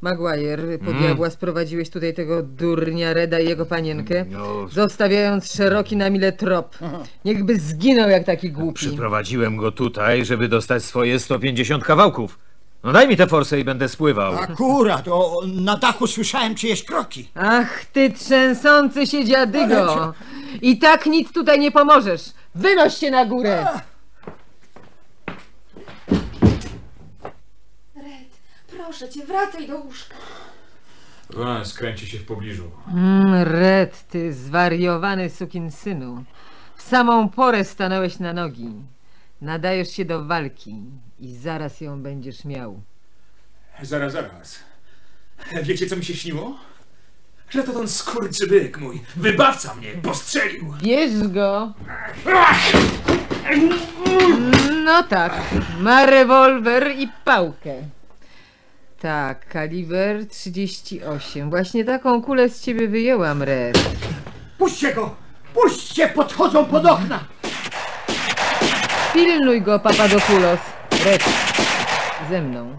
Maguire, 0.08 0.78
po 0.84 0.90
Mm. 0.90 1.02
diabła 1.02 1.30
sprowadziłeś 1.30 1.90
tutaj 1.90 2.14
tego 2.14 2.42
durnia 2.42 3.12
Reda 3.12 3.40
i 3.40 3.48
jego 3.48 3.66
panienkę, 3.66 4.24
No. 4.30 4.68
zostawiając 4.68 5.52
szeroki 5.52 5.96
na 5.96 6.10
mile 6.10 6.32
trop. 6.32 6.78
Niechby 7.24 7.58
zginął 7.58 8.08
jak 8.10 8.24
taki 8.24 8.50
głupi. 8.52 8.74
Przyprowadziłem 8.74 9.56
go 9.56 9.72
tutaj, 9.72 10.24
żeby 10.24 10.48
dostać 10.48 10.84
swoje 10.84 11.18
150 11.18 11.84
kawałków. 11.84 12.38
No 12.84 12.92
daj 12.92 13.08
mi 13.08 13.16
tę 13.16 13.26
forsę 13.26 13.60
i 13.60 13.64
będę 13.64 13.88
spływał. 13.88 14.34
Akurat, 14.34 15.08
o, 15.08 15.40
na 15.46 15.76
dachu 15.76 16.06
słyszałem 16.06 16.54
czyjeś 16.54 16.82
kroki. 16.84 17.28
Ach, 17.34 17.84
ty 17.84 18.10
trzęsący 18.10 19.06
się 19.06 19.24
dziadygo! 19.24 20.14
I 20.62 20.78
tak 20.78 21.06
nic 21.06 21.32
tutaj 21.32 21.60
nie 21.60 21.70
pomożesz. 21.72 22.22
Wynoś 22.54 22.94
się 22.96 23.10
na 23.10 23.24
górę! 23.26 23.66
Red, 27.96 28.30
proszę 28.98 29.12
cię, 29.12 29.26
wracaj 29.26 29.66
do 29.66 29.78
łóżka. 29.78 30.14
A, 31.46 31.64
skręci 31.64 32.06
się 32.06 32.18
w 32.18 32.24
pobliżu. 32.24 32.70
Mm, 32.88 33.42
Red, 33.42 34.08
ty 34.08 34.32
zwariowany 34.32 35.30
sukinsynu. 35.30 36.24
W 36.76 36.82
samą 36.82 37.28
porę 37.28 37.64
stanąłeś 37.64 38.18
na 38.18 38.32
nogi. 38.32 38.72
Nadajesz 39.40 39.90
się 39.90 40.04
do 40.04 40.24
walki 40.24 40.76
i 41.20 41.34
zaraz 41.34 41.80
ją 41.80 42.02
będziesz 42.02 42.44
miał. 42.44 42.80
Zaraz, 43.82 44.12
zaraz. 44.12 44.58
Wiecie, 45.62 45.86
co 45.86 45.96
mi 45.96 46.04
się 46.04 46.14
śniło? 46.14 46.58
Że 47.50 47.62
to 47.62 47.72
ten 47.72 47.88
skurczybyk 47.88 48.78
mój, 48.78 49.00
wybawca 49.16 49.74
mnie, 49.74 49.88
postrzelił. 50.02 50.74
Bierz 50.82 51.28
go! 51.28 51.72
No 54.84 55.02
tak, 55.02 55.40
ma 55.80 56.06
rewolwer 56.06 56.94
i 56.98 57.08
pałkę. 57.24 57.82
Tak, 59.04 59.48
kaliber 59.48 60.26
38. 60.28 61.50
Właśnie 61.50 61.84
taką 61.84 62.22
kulę 62.22 62.48
z 62.48 62.60
ciebie 62.60 62.88
wyjęłam, 62.88 63.42
Red. 63.42 63.78
Puśćcie 64.58 64.94
go! 64.94 65.14
Puśćcie, 65.54 66.08
podchodzą 66.08 66.64
pod 66.64 66.86
okna! 66.86 67.24
Pilnuj 69.12 69.62
go, 69.62 69.78
Papadopoulos. 69.78 70.60
Red, 71.04 71.24
ze 72.30 72.42
mną. 72.42 72.76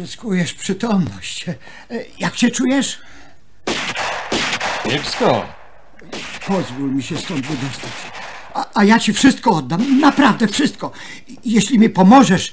Odzyskujesz 0.00 0.54
przytomność. 0.54 1.48
E, 1.48 1.54
Jak 2.18 2.36
się 2.36 2.50
czujesz? 2.50 2.98
Kiepsko. 4.84 5.46
Pozwól 6.46 6.90
mi 6.94 7.02
się 7.02 7.18
stąd 7.18 7.46
wydostać. 7.46 7.90
A, 8.54 8.66
a 8.74 8.84
ja 8.84 8.98
ci 8.98 9.12
wszystko 9.12 9.50
oddam, 9.50 10.00
naprawdę 10.00 10.48
wszystko. 10.48 10.92
Jeśli 11.44 11.78
mi 11.78 11.90
pomożesz 11.90 12.52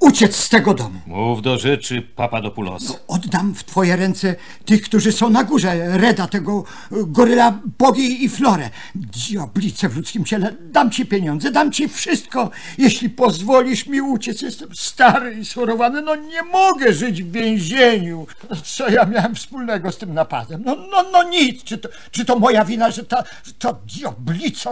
uciec 0.00 0.36
z 0.36 0.48
tego 0.48 0.74
domu. 0.74 1.00
Mów 1.06 1.42
do 1.42 1.58
rzeczy, 1.58 2.02
Papadopoulos. 2.02 2.98
Oddam 3.08 3.54
w 3.54 3.64
twoje 3.64 3.96
ręce 3.96 4.34
tych, 4.64 4.82
którzy 4.82 5.12
są 5.12 5.30
na 5.30 5.44
górze. 5.44 5.98
Reda, 5.98 6.26
tego 6.26 6.64
y, 6.92 6.96
goryla, 7.06 7.58
Bogi 7.78 8.24
i 8.24 8.28
Florę. 8.28 8.70
Diablice 8.94 9.88
w 9.88 9.96
ludzkim 9.96 10.24
ciele. 10.24 10.54
Dam 10.60 10.90
ci 10.90 11.06
pieniądze, 11.06 11.50
dam 11.50 11.72
ci 11.72 11.88
wszystko, 11.88 12.50
jeśli 12.78 13.10
pozwolisz 13.10 13.86
mi 13.86 14.00
uciec. 14.00 14.42
Jestem 14.42 14.68
stary 14.74 15.34
i 15.34 15.44
surowany. 15.44 16.02
No 16.02 16.16
nie 16.16 16.42
mogę 16.42 16.92
żyć 16.92 17.22
w 17.22 17.32
więzieniu. 17.32 18.26
Co 18.64 18.88
ja 18.88 19.04
miałem 19.04 19.34
wspólnego 19.34 19.92
z 19.92 19.98
tym 19.98 20.14
napadem? 20.14 20.62
No, 20.64 20.74
no, 20.74 21.04
no 21.12 21.22
nic. 21.22 21.64
Czy 21.64 21.78
to, 21.78 21.88
czy 22.10 22.24
to 22.24 22.38
moja 22.38 22.64
wina, 22.64 22.90
że 22.90 23.04
ta, 23.04 23.24
ta 23.58 23.72
diablica... 23.72 24.70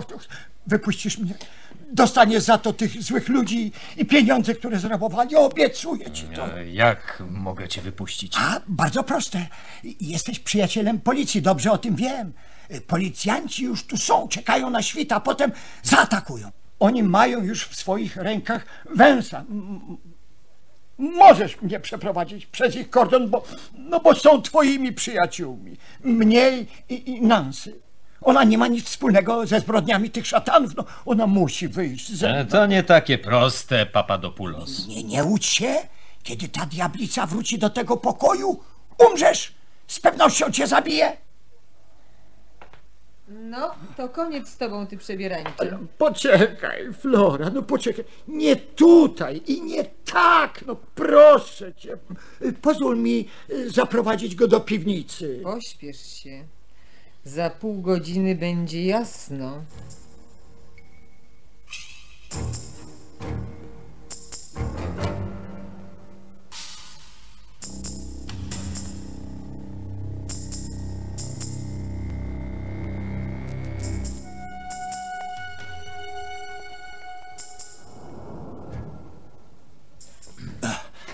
Wypuścisz 0.66 1.18
mnie? 1.18 1.34
Dostaniesz 1.94 2.42
za 2.42 2.58
to 2.58 2.72
tych 2.72 3.02
złych 3.02 3.28
ludzi 3.28 3.72
i 3.96 4.04
pieniądze, 4.06 4.54
które 4.54 4.78
zrabowali. 4.78 5.36
Obiecuję 5.36 6.10
ci 6.10 6.24
to. 6.24 6.44
A 6.44 6.60
Jak 6.60 7.22
mogę 7.30 7.68
cię 7.68 7.82
wypuścić? 7.82 8.34
A, 8.38 8.60
bardzo 8.68 9.04
proste. 9.04 9.46
Jesteś 10.00 10.38
przyjacielem 10.38 11.00
policji, 11.00 11.42
dobrze 11.42 11.72
o 11.72 11.78
tym 11.78 11.96
wiem. 11.96 12.32
Policjanci 12.86 13.64
już 13.64 13.84
tu 13.86 13.96
są, 13.96 14.28
czekają 14.28 14.70
na 14.70 14.82
świt, 14.82 15.12
a 15.12 15.20
potem 15.20 15.52
zaatakują. 15.82 16.50
Oni 16.80 17.02
mają 17.02 17.42
już 17.44 17.66
w 17.68 17.76
swoich 17.76 18.16
rękach 18.16 18.66
węsa. 18.94 19.44
Możesz 20.98 21.62
mnie 21.62 21.80
przeprowadzić 21.80 22.46
przez 22.46 22.76
ich 22.76 22.90
kordon, 22.90 23.30
bo, 23.30 23.44
no 23.78 24.00
bo 24.00 24.14
są 24.14 24.42
twoimi 24.42 24.92
przyjaciółmi. 24.92 25.76
Mnie 26.04 26.50
i, 26.88 27.10
i 27.10 27.22
Nancy. 27.22 27.83
Ona 28.24 28.44
nie 28.44 28.58
ma 28.58 28.66
nic 28.68 28.84
wspólnego 28.84 29.46
ze 29.46 29.60
zbrodniami 29.60 30.10
tych 30.10 30.26
szatanów. 30.26 30.76
No, 30.76 30.84
ona 31.06 31.26
musi 31.26 31.68
wyjść 31.68 32.12
ze 32.12 32.32
mną. 32.32 32.46
To 32.50 32.66
nie 32.66 32.82
takie 32.82 33.18
proste, 33.18 33.86
Papadopoulos. 33.86 34.86
Nie, 34.86 35.04
nie 35.04 35.24
łudź 35.24 35.46
się. 35.46 35.74
Kiedy 36.22 36.48
ta 36.48 36.66
diablica 36.66 37.26
wróci 37.26 37.58
do 37.58 37.70
tego 37.70 37.96
pokoju, 37.96 38.60
umrzesz. 39.08 39.54
Z 39.86 40.00
pewnością 40.00 40.50
cię 40.50 40.66
zabije. 40.66 41.16
No, 43.28 43.74
to 43.96 44.08
koniec 44.08 44.48
z 44.48 44.56
tobą, 44.56 44.86
ty 44.86 44.96
przebierańcze. 44.96 45.78
Poczekaj, 45.98 46.92
Flora, 46.92 47.50
no 47.50 47.62
poczekaj. 47.62 48.04
Nie 48.28 48.56
tutaj 48.56 49.42
i 49.46 49.62
nie 49.62 49.84
tak, 49.84 50.64
no 50.66 50.76
proszę 50.94 51.74
cię. 51.74 51.96
Pozwól 52.62 52.98
mi 52.98 53.28
y, 53.50 53.70
zaprowadzić 53.70 54.34
go 54.34 54.48
do 54.48 54.60
piwnicy. 54.60 55.40
Pośpiesz 55.42 56.06
się. 56.06 56.44
Za 57.24 57.50
pół 57.50 57.82
godziny 57.82 58.34
będzie 58.34 58.84
jasno. 58.84 59.62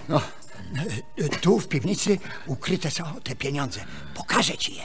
No, 0.08 0.20
tu 1.40 1.58
w 1.58 1.68
piwnicy 1.68 2.18
ukryte 2.46 2.90
są 2.90 3.04
te 3.24 3.36
pieniądze. 3.36 3.80
Pokażę 4.14 4.56
ci 4.56 4.74
je, 4.74 4.82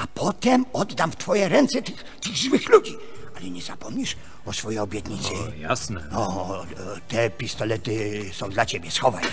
a 0.00 0.06
potem 0.14 0.64
oddam 0.72 1.12
w 1.12 1.16
twoje 1.16 1.48
ręce 1.48 1.82
tych, 1.82 2.04
tych 2.20 2.36
złych 2.36 2.68
ludzi. 2.68 2.96
Ale 3.36 3.50
nie 3.50 3.62
zapomnisz 3.62 4.16
o 4.46 4.52
swojej 4.52 4.78
obietnicy. 4.78 5.32
O, 5.34 5.60
jasne. 5.60 6.00
O, 6.14 6.64
te 7.08 7.30
pistolety 7.30 8.24
są 8.32 8.50
dla 8.50 8.66
ciebie, 8.66 8.90
schowaj 8.90 9.24
je. 9.24 9.30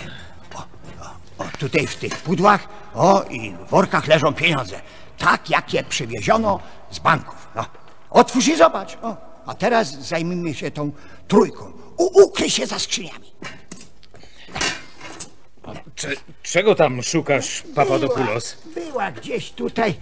O, 0.54 0.58
o, 0.58 1.44
o, 1.44 1.48
tutaj 1.58 1.86
w 1.86 1.96
tych 1.96 2.16
pudłach, 2.16 2.68
o 2.94 3.22
i 3.22 3.50
w 3.50 3.70
workach 3.70 4.06
leżą 4.06 4.34
pieniądze. 4.34 4.80
Tak, 5.18 5.50
jak 5.50 5.74
je 5.74 5.84
przywieziono 5.84 6.60
z 6.90 6.98
banków. 6.98 7.48
No, 7.56 7.64
otwórz 8.10 8.48
i 8.48 8.56
zobacz. 8.56 8.98
O, 9.02 9.16
a 9.46 9.54
teraz 9.54 10.08
zajmijmy 10.08 10.54
się 10.54 10.70
tą 10.70 10.92
trójką. 11.28 11.72
U, 11.96 12.22
ukryj 12.24 12.50
się 12.50 12.66
za 12.66 12.78
skrzyniami. 12.78 13.32
Cze- 15.98 16.16
czego 16.42 16.74
tam 16.74 17.02
szukasz, 17.02 17.62
Papadopoulos? 17.74 18.56
Była, 18.74 18.86
była 18.90 19.10
gdzieś 19.10 19.50
tutaj 19.50 19.94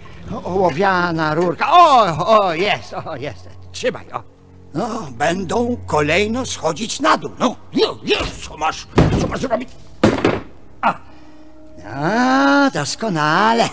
ołowiana 0.43 1.33
rurka. 1.35 1.71
O, 1.71 2.27
o, 2.39 2.53
jest, 2.53 2.93
o, 2.93 3.15
jest. 3.15 3.49
Trzymaj, 3.71 4.05
o. 4.11 4.23
No, 4.73 5.07
będą 5.11 5.77
kolejno 5.87 6.45
schodzić 6.45 6.99
na 6.99 7.17
dół. 7.17 7.31
No, 7.39 7.55
no, 7.73 7.97
jest, 8.03 8.47
co 8.47 8.57
masz, 8.57 8.87
co 9.21 9.27
masz 9.27 9.39
zrobić? 9.39 9.69
A, 10.81 10.93
a 11.95 12.69
doskonale. 12.73 13.69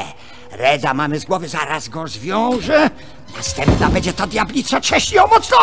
Reda 0.50 0.94
mamy 0.94 1.20
z 1.20 1.24
głowy, 1.24 1.48
zaraz 1.48 1.88
go 1.88 2.08
zwiążę. 2.08 2.90
Następna 3.36 3.88
będzie 3.88 4.12
ta 4.12 4.26
diablica, 4.26 4.80
ją 5.12 5.26
mocno. 5.26 5.56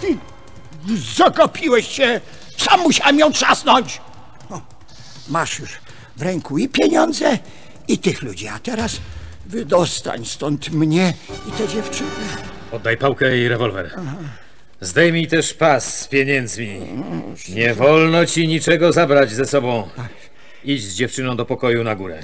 Ty 0.00 0.18
się 1.82 2.20
Sam 2.56 2.80
musiałem 2.80 3.18
ją 3.18 3.32
trzasnąć. 3.32 4.00
Masz 5.32 5.58
już 5.58 5.70
w 6.16 6.22
ręku 6.22 6.58
i 6.58 6.68
pieniądze, 6.68 7.38
i 7.88 7.98
tych 7.98 8.22
ludzi. 8.22 8.48
A 8.48 8.58
teraz 8.58 9.00
wydostań 9.46 10.24
stąd 10.24 10.70
mnie 10.70 11.14
i 11.48 11.52
te 11.52 11.68
dziewczyny. 11.68 12.10
Oddaj 12.72 12.96
pałkę 12.96 13.38
i 13.38 13.48
rewolwer. 13.48 13.90
Zdejmij 14.80 15.26
też 15.26 15.54
pas 15.54 16.00
z 16.00 16.08
pieniędzmi. 16.08 16.80
Nie 17.48 17.74
wolno 17.74 18.26
ci 18.26 18.48
niczego 18.48 18.92
zabrać 18.92 19.32
ze 19.32 19.44
sobą. 19.44 19.88
Idź 20.64 20.84
z 20.84 20.94
dziewczyną 20.94 21.36
do 21.36 21.46
pokoju 21.46 21.84
na 21.84 21.94
górę. 21.94 22.20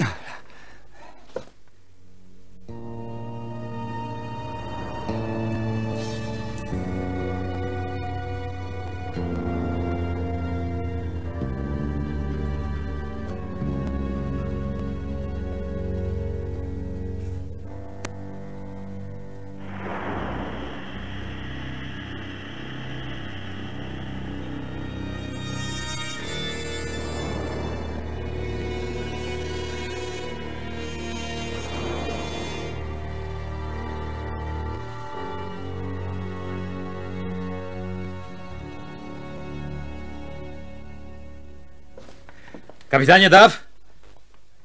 Kapitanie 42.99 43.31
Daw, 43.31 43.65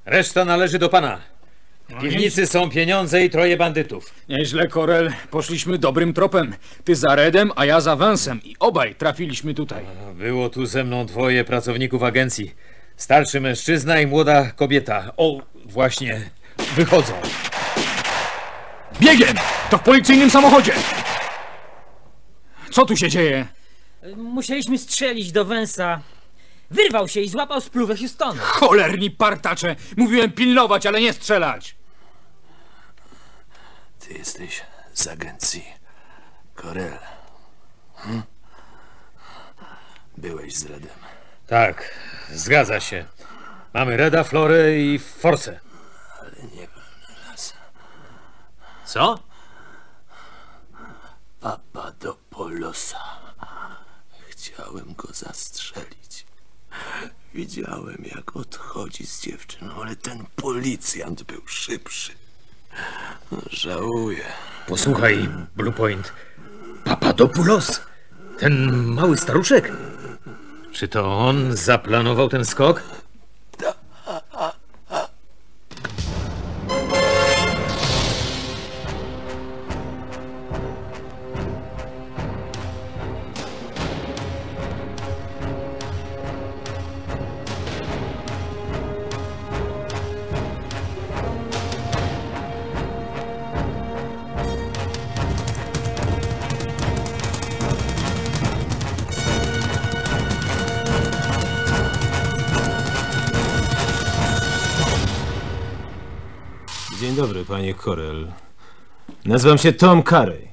reszta 0.05 0.45
należy 0.45 0.79
do 0.79 0.89
pana. 0.89 1.19
W 1.89 2.01
piwnicy 2.01 2.47
są 2.47 2.69
pieniądze 2.69 3.25
i 3.25 3.29
troje 3.29 3.57
bandytów. 3.57 4.13
Nieźle, 4.29 4.67
Korel. 4.67 5.13
Poszliśmy 5.31 5.77
dobrym 5.77 6.13
tropem. 6.13 6.55
Ty 6.83 6.95
za 6.95 7.15
Redem, 7.15 7.51
a 7.55 7.65
ja 7.65 7.81
za 7.81 7.95
Węsem. 7.95 8.39
I 8.43 8.55
obaj 8.59 8.95
trafiliśmy 8.95 9.53
tutaj. 9.53 9.85
Było 10.15 10.49
tu 10.49 10.65
ze 10.65 10.83
mną 10.83 11.05
dwoje 11.05 11.43
pracowników 11.43 12.03
agencji. 12.03 12.55
Starszy 12.97 13.41
mężczyzna 13.41 13.99
i 14.01 14.07
młoda 14.07 14.51
kobieta. 14.51 15.11
O, 15.17 15.41
właśnie, 15.65 16.29
wychodzą. 16.75 17.13
Biegiem! 19.01 19.35
To 19.69 19.77
w 19.77 19.83
policyjnym 19.83 20.29
samochodzie! 20.29 20.73
Co 22.71 22.85
tu 22.85 22.97
się 22.97 23.09
dzieje? 23.09 23.47
Musieliśmy 24.15 24.77
strzelić 24.77 25.31
do 25.31 25.45
Węsa. 25.45 26.01
Wyrwał 26.73 27.07
się 27.07 27.21
i 27.21 27.29
złapał 27.29 27.61
spluwę 27.61 27.95
Houstona. 27.95 28.41
Cholerni 28.41 29.11
partacze! 29.11 29.75
Mówiłem 29.97 30.31
pilnować, 30.31 30.85
ale 30.85 31.01
nie 31.01 31.13
strzelać! 31.13 31.75
Ty 33.99 34.13
jesteś 34.13 34.61
z 34.93 35.07
agencji 35.07 35.65
Corel. 36.55 36.97
Hm? 37.95 38.23
Byłeś 40.17 40.55
z 40.55 40.65
Redem. 40.65 40.97
Tak, 41.47 41.99
zgadza 42.29 42.79
się. 42.79 43.05
Mamy 43.73 43.97
Reda, 43.97 44.23
Florę 44.23 44.79
i 44.79 44.99
Force. 44.99 45.59
Ale 46.19 46.31
nie 46.55 46.67
nas. 47.29 47.53
Co? 48.85 49.19
Papadopoulosa. 51.39 52.99
Chciałem 54.29 54.93
go 54.93 55.13
zastrzelić. 55.13 56.02
Widziałem, 57.33 58.03
jak 58.15 58.35
odchodzi 58.35 59.05
z 59.05 59.21
dziewczyną, 59.21 59.81
ale 59.81 59.95
ten 59.95 60.25
policjant 60.35 61.23
był 61.23 61.41
szybszy. 61.47 62.11
Żałuję. 63.49 64.23
Posłuchaj, 64.67 65.29
Bluepoint. 65.55 66.13
Papadopoulos! 66.83 67.81
Ten 68.39 68.85
mały 68.85 69.17
staruszek? 69.17 69.71
Czy 70.71 70.87
to 70.87 71.19
on 71.19 71.57
zaplanował 71.57 72.29
ten 72.29 72.45
skok? 72.45 72.83
Korel. 107.83 108.27
Nazywam 109.25 109.57
się 109.57 109.73
Tom 109.73 110.03
Carey. 110.03 110.47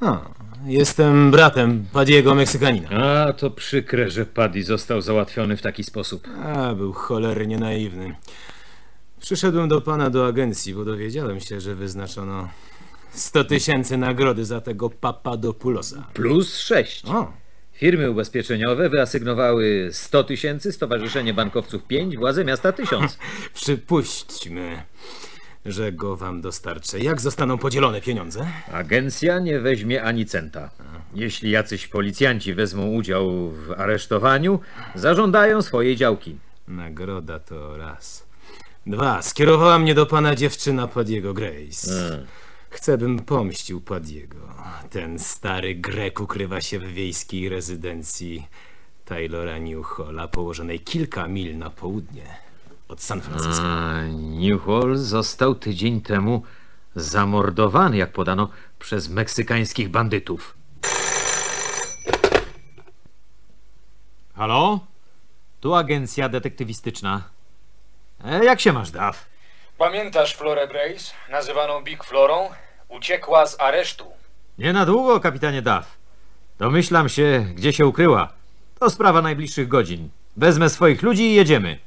A, 0.00 0.20
jestem 0.66 1.30
bratem 1.30 1.86
Padiego 1.92 2.34
Meksykanina. 2.34 2.88
A, 2.90 3.32
to 3.32 3.50
przykre, 3.50 4.10
że 4.10 4.26
Paddy 4.26 4.62
został 4.62 5.00
załatwiony 5.00 5.56
w 5.56 5.62
taki 5.62 5.84
sposób. 5.84 6.28
A, 6.44 6.74
był 6.74 6.92
cholernie 6.92 7.58
naiwny. 7.58 8.14
Przyszedłem 9.20 9.68
do 9.68 9.80
pana 9.80 10.10
do 10.10 10.26
agencji, 10.26 10.74
bo 10.74 10.84
dowiedziałem 10.84 11.40
się, 11.40 11.60
że 11.60 11.74
wyznaczono 11.74 12.48
100 13.10 13.44
tysięcy 13.44 13.96
nagrody 13.96 14.44
za 14.44 14.60
tego 14.60 14.90
Papadopoulosa. 14.90 16.06
Plus 16.14 16.58
6. 16.58 17.04
O, 17.06 17.32
Firmy 17.72 18.10
ubezpieczeniowe 18.10 18.88
wyasygnowały 18.88 19.88
100 19.92 20.24
tysięcy, 20.24 20.72
Stowarzyszenie 20.72 21.34
Bankowców 21.34 21.84
5, 21.84 22.16
władze 22.16 22.44
miasta 22.44 22.72
1000. 22.72 23.18
przypuśćmy, 23.54 24.82
że 25.66 25.92
go 25.92 26.16
wam 26.16 26.40
dostarczę. 26.40 26.98
Jak 26.98 27.20
zostaną 27.20 27.58
podzielone 27.58 28.00
pieniądze? 28.00 28.46
Agencja 28.72 29.38
nie 29.38 29.60
weźmie 29.60 30.02
ani 30.02 30.26
centa. 30.26 30.70
Jeśli 31.14 31.50
jacyś 31.50 31.88
policjanci 31.88 32.54
wezmą 32.54 32.88
udział 32.88 33.50
w 33.50 33.70
aresztowaniu, 33.70 34.60
zażądają 34.94 35.62
swojej 35.62 35.96
działki. 35.96 36.38
Nagroda 36.68 37.38
to 37.38 37.76
raz. 37.76 38.26
Dwa. 38.86 39.22
Skierowała 39.22 39.78
mnie 39.78 39.94
do 39.94 40.06
pana 40.06 40.34
dziewczyna 40.34 40.88
Padiego 40.88 41.34
Grace. 41.34 42.22
Chcę, 42.70 42.98
bym 42.98 43.18
pomścił 43.18 43.80
Padiego. 43.80 44.38
Ten 44.90 45.18
stary 45.18 45.74
Grek 45.74 46.20
ukrywa 46.20 46.60
się 46.60 46.78
w 46.78 46.92
wiejskiej 46.92 47.48
rezydencji 47.48 48.46
Taylora 49.04 49.58
Newhalla, 49.58 50.28
położonej 50.28 50.80
kilka 50.80 51.28
mil 51.28 51.58
na 51.58 51.70
południe 51.70 52.51
od 52.92 53.02
San 53.02 53.20
Francisco. 53.20 53.64
A, 53.64 54.02
Newhall 54.12 54.96
został 54.96 55.54
tydzień 55.54 56.00
temu 56.00 56.42
zamordowany, 56.94 57.96
jak 57.96 58.12
podano, 58.12 58.48
przez 58.78 59.08
meksykańskich 59.08 59.88
bandytów. 59.88 60.54
Halo? 64.36 64.80
Tu 65.60 65.74
agencja 65.74 66.28
detektywistyczna. 66.28 67.22
E, 68.24 68.44
jak 68.44 68.60
się 68.60 68.72
masz, 68.72 68.90
Daw? 68.90 69.26
Pamiętasz 69.78 70.36
Florę 70.36 70.68
Grace, 70.68 71.12
nazywaną 71.30 71.84
Big 71.84 72.04
Florą? 72.04 72.48
Uciekła 72.88 73.46
z 73.46 73.60
aresztu. 73.60 74.04
Nie 74.58 74.72
na 74.72 74.86
długo, 74.86 75.20
kapitanie 75.20 75.62
Daw. 75.62 75.98
Domyślam 76.58 77.08
się, 77.08 77.46
gdzie 77.54 77.72
się 77.72 77.86
ukryła. 77.86 78.32
To 78.78 78.90
sprawa 78.90 79.22
najbliższych 79.22 79.68
godzin. 79.68 80.08
Wezmę 80.36 80.70
swoich 80.70 81.02
ludzi 81.02 81.22
i 81.22 81.34
jedziemy. 81.34 81.78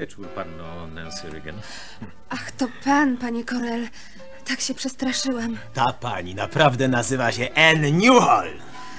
Wieczór, 0.00 0.28
panno 0.28 0.86
Nancy 0.94 1.30
Regan. 1.30 1.54
Ach, 2.30 2.52
to 2.52 2.66
pan, 2.84 3.16
panie 3.16 3.44
Korel. 3.44 3.88
Tak 4.44 4.60
się 4.60 4.74
przestraszyłam. 4.74 5.56
Ta 5.74 5.92
pani 5.92 6.34
naprawdę 6.34 6.88
nazywa 6.88 7.32
się 7.32 7.48
Anne 7.54 7.92
Newhall. 7.92 8.50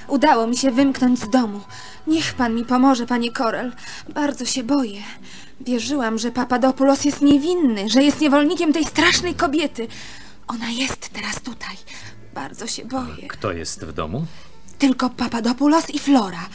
Udało 0.08 0.46
mi 0.46 0.56
się 0.56 0.70
wymknąć 0.70 1.20
z 1.20 1.30
domu. 1.30 1.60
Niech 2.06 2.34
pan 2.34 2.54
mi 2.54 2.64
pomoże, 2.64 3.06
panie 3.06 3.32
Korel. 3.32 3.72
Bardzo 4.08 4.44
się 4.44 4.62
boję. 4.62 5.02
Wierzyłam, 5.60 6.18
że 6.18 6.30
Papadopoulos 6.32 7.04
jest 7.04 7.22
niewinny, 7.22 7.88
że 7.88 8.02
jest 8.02 8.20
niewolnikiem 8.20 8.72
tej 8.72 8.84
strasznej 8.84 9.34
kobiety. 9.34 9.88
Ona 10.48 10.70
jest 10.70 11.08
teraz 11.08 11.40
tutaj. 11.40 11.76
Bardzo 12.34 12.66
się 12.66 12.84
boję. 12.84 13.28
Kto 13.28 13.52
jest 13.52 13.84
w 13.84 13.92
domu? 13.92 14.26
Tylko 14.78 15.10
Papadopoulos 15.10 15.90
i 15.90 15.98
Flora. 15.98 16.48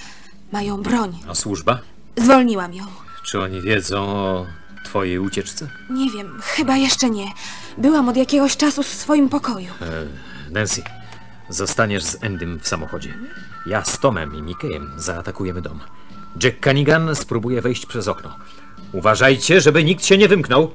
Mają 0.52 0.82
broń. 0.82 1.20
A 1.30 1.36
służba? 1.36 1.80
Zwolniłam 2.18 2.74
ją. 2.74 3.07
Czy 3.28 3.42
oni 3.42 3.62
wiedzą 3.62 4.08
o 4.08 4.46
twojej 4.86 5.20
ucieczce? 5.20 5.68
Nie 5.90 6.12
wiem, 6.12 6.40
chyba 6.42 6.78
jeszcze 6.78 7.10
nie. 7.10 7.26
Byłam 7.78 8.10
od 8.10 8.18
jakiegoś 8.18 8.58
czasu 8.58 8.84
w 8.84 8.88
swoim 8.88 9.30
pokoju. 9.30 9.68
E, 9.82 10.52
Nancy, 10.52 10.84
zostaniesz 11.50 12.04
z 12.04 12.24
Endym 12.24 12.60
w 12.60 12.68
samochodzie. 12.68 13.14
Ja 13.66 13.84
z 13.84 14.00
Tomem 14.00 14.36
i 14.36 14.42
Mikejem 14.42 14.92
zaatakujemy 14.98 15.62
dom. 15.62 15.80
Jack 16.44 16.64
Cunningham 16.64 17.16
spróbuje 17.16 17.62
wejść 17.62 17.86
przez 17.86 18.08
okno. 18.08 18.38
Uważajcie, 18.92 19.62
żeby 19.62 19.84
nikt 19.84 20.06
się 20.06 20.18
nie 20.18 20.28
wymknął. 20.28 20.72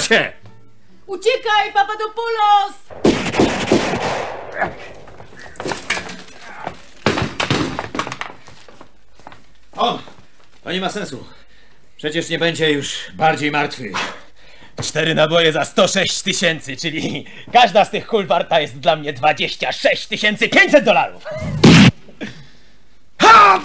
Się! 0.00 0.32
Uciekaj, 1.06 1.72
Papadopoulos! 1.72 2.74
O! 9.76 9.98
To 10.64 10.72
nie 10.72 10.80
ma 10.80 10.90
sensu. 10.90 11.26
Przecież 11.96 12.28
nie 12.28 12.38
będzie 12.38 12.70
już 12.70 12.94
bardziej 13.14 13.50
martwy. 13.50 13.92
Cztery 14.82 15.14
naboje 15.14 15.52
za 15.52 15.64
106 15.64 16.22
tysięcy, 16.22 16.76
czyli 16.76 17.26
każda 17.52 17.84
z 17.84 17.90
tych 17.90 18.06
kul 18.06 18.26
warta 18.26 18.60
jest 18.60 18.78
dla 18.78 18.96
mnie 18.96 19.12
26 19.12 20.06
500 20.50 20.84
dolarów. 20.84 21.24
Ha! 23.18 23.60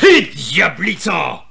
Ty 0.00 0.22
diablico! 0.22 1.47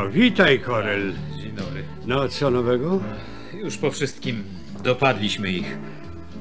O, 0.00 0.08
witaj, 0.08 0.60
Korel. 0.60 1.12
Dzień 1.36 1.52
dobry. 1.52 1.84
No, 2.06 2.28
co 2.28 2.50
nowego? 2.50 3.00
Już 3.54 3.76
po 3.76 3.90
wszystkim 3.90 4.44
dopadliśmy 4.84 5.50
ich. 5.50 5.78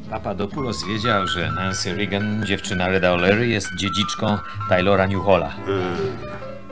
Papadopoulos 0.10 0.86
wiedział, 0.88 1.28
że 1.28 1.52
Nancy 1.52 1.96
Reagan, 1.96 2.46
dziewczyna 2.46 2.88
Reda 2.88 3.16
O'Leary, 3.16 3.42
jest 3.42 3.68
dziedziczką 3.80 4.38
Taylora 4.70 5.08
Newhalla. 5.08 5.56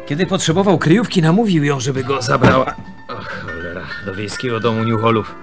Kiedy 0.05 0.25
potrzebował 0.25 0.77
kryjówki, 0.77 1.21
namówił 1.21 1.63
ją, 1.63 1.79
żeby 1.79 2.03
go 2.03 2.21
zabrała. 2.21 2.75
Och, 3.09 3.29
cholera, 3.45 3.81
do 4.05 4.15
wiejskiego 4.15 4.59
domu 4.59 4.83
Newhallów. 4.83 5.35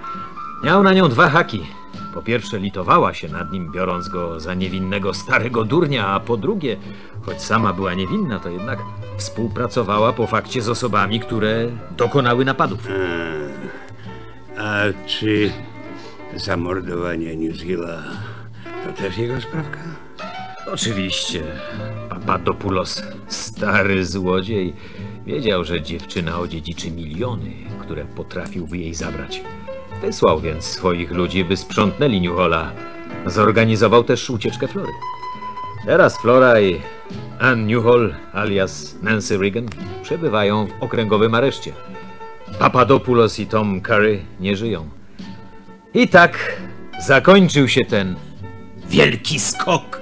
Miał 0.63 0.83
na 0.83 0.93
nią 0.93 1.09
dwa 1.09 1.29
haki. 1.29 1.65
Po 2.15 2.21
pierwsze, 2.21 2.59
litowała 2.59 3.13
się 3.13 3.27
nad 3.29 3.51
nim, 3.51 3.71
biorąc 3.71 4.09
go 4.09 4.39
za 4.39 4.53
niewinnego 4.53 5.13
starego 5.13 5.63
durnia, 5.63 6.07
a 6.07 6.19
po 6.19 6.37
drugie, 6.37 6.77
choć 7.21 7.41
sama 7.41 7.73
była 7.73 7.93
niewinna, 7.93 8.39
to 8.39 8.49
jednak 8.49 8.79
współpracowała 9.17 10.13
po 10.13 10.27
fakcie 10.27 10.61
z 10.61 10.69
osobami, 10.69 11.19
które 11.19 11.69
dokonały 11.97 12.45
napadów. 12.45 12.79
A 14.57 14.81
czy 15.05 15.51
zamordowanie 16.35 17.35
Newsgilla 17.35 18.03
to 18.85 18.93
też 18.93 19.17
jego 19.17 19.41
sprawka? 19.41 19.79
Oczywiście. 20.73 21.43
Papadopoulos, 22.09 23.03
stary 23.27 24.05
złodziej, 24.05 24.73
wiedział, 25.25 25.63
że 25.63 25.81
dziewczyna 25.81 26.39
odziedziczy 26.39 26.91
miliony, 26.91 27.51
które 27.81 28.05
potrafiłby 28.05 28.77
jej 28.77 28.93
zabrać. 28.93 29.41
Wysłał 30.05 30.39
więc 30.39 30.63
swoich 30.63 31.11
ludzi, 31.11 31.45
by 31.45 31.57
sprzątnęli 31.57 32.21
Newhola. 32.21 32.71
Zorganizował 33.25 34.03
też 34.03 34.29
ucieczkę 34.29 34.67
Flory. 34.67 34.91
Teraz 35.85 36.21
Flora 36.21 36.61
i 36.61 36.81
Ann 37.39 37.67
Newhall, 37.67 38.15
alias 38.33 38.95
Nancy 39.01 39.37
Reagan, 39.37 39.65
przebywają 40.03 40.67
w 40.67 40.83
okręgowym 40.83 41.35
areszcie. 41.35 41.73
Papadopoulos 42.59 43.39
i 43.39 43.45
Tom 43.45 43.81
Curry 43.81 44.19
nie 44.39 44.55
żyją. 44.55 44.89
I 45.93 46.07
tak 46.07 46.61
zakończył 47.05 47.67
się 47.67 47.85
ten 47.85 48.15
wielki 48.89 49.39
skok 49.39 50.01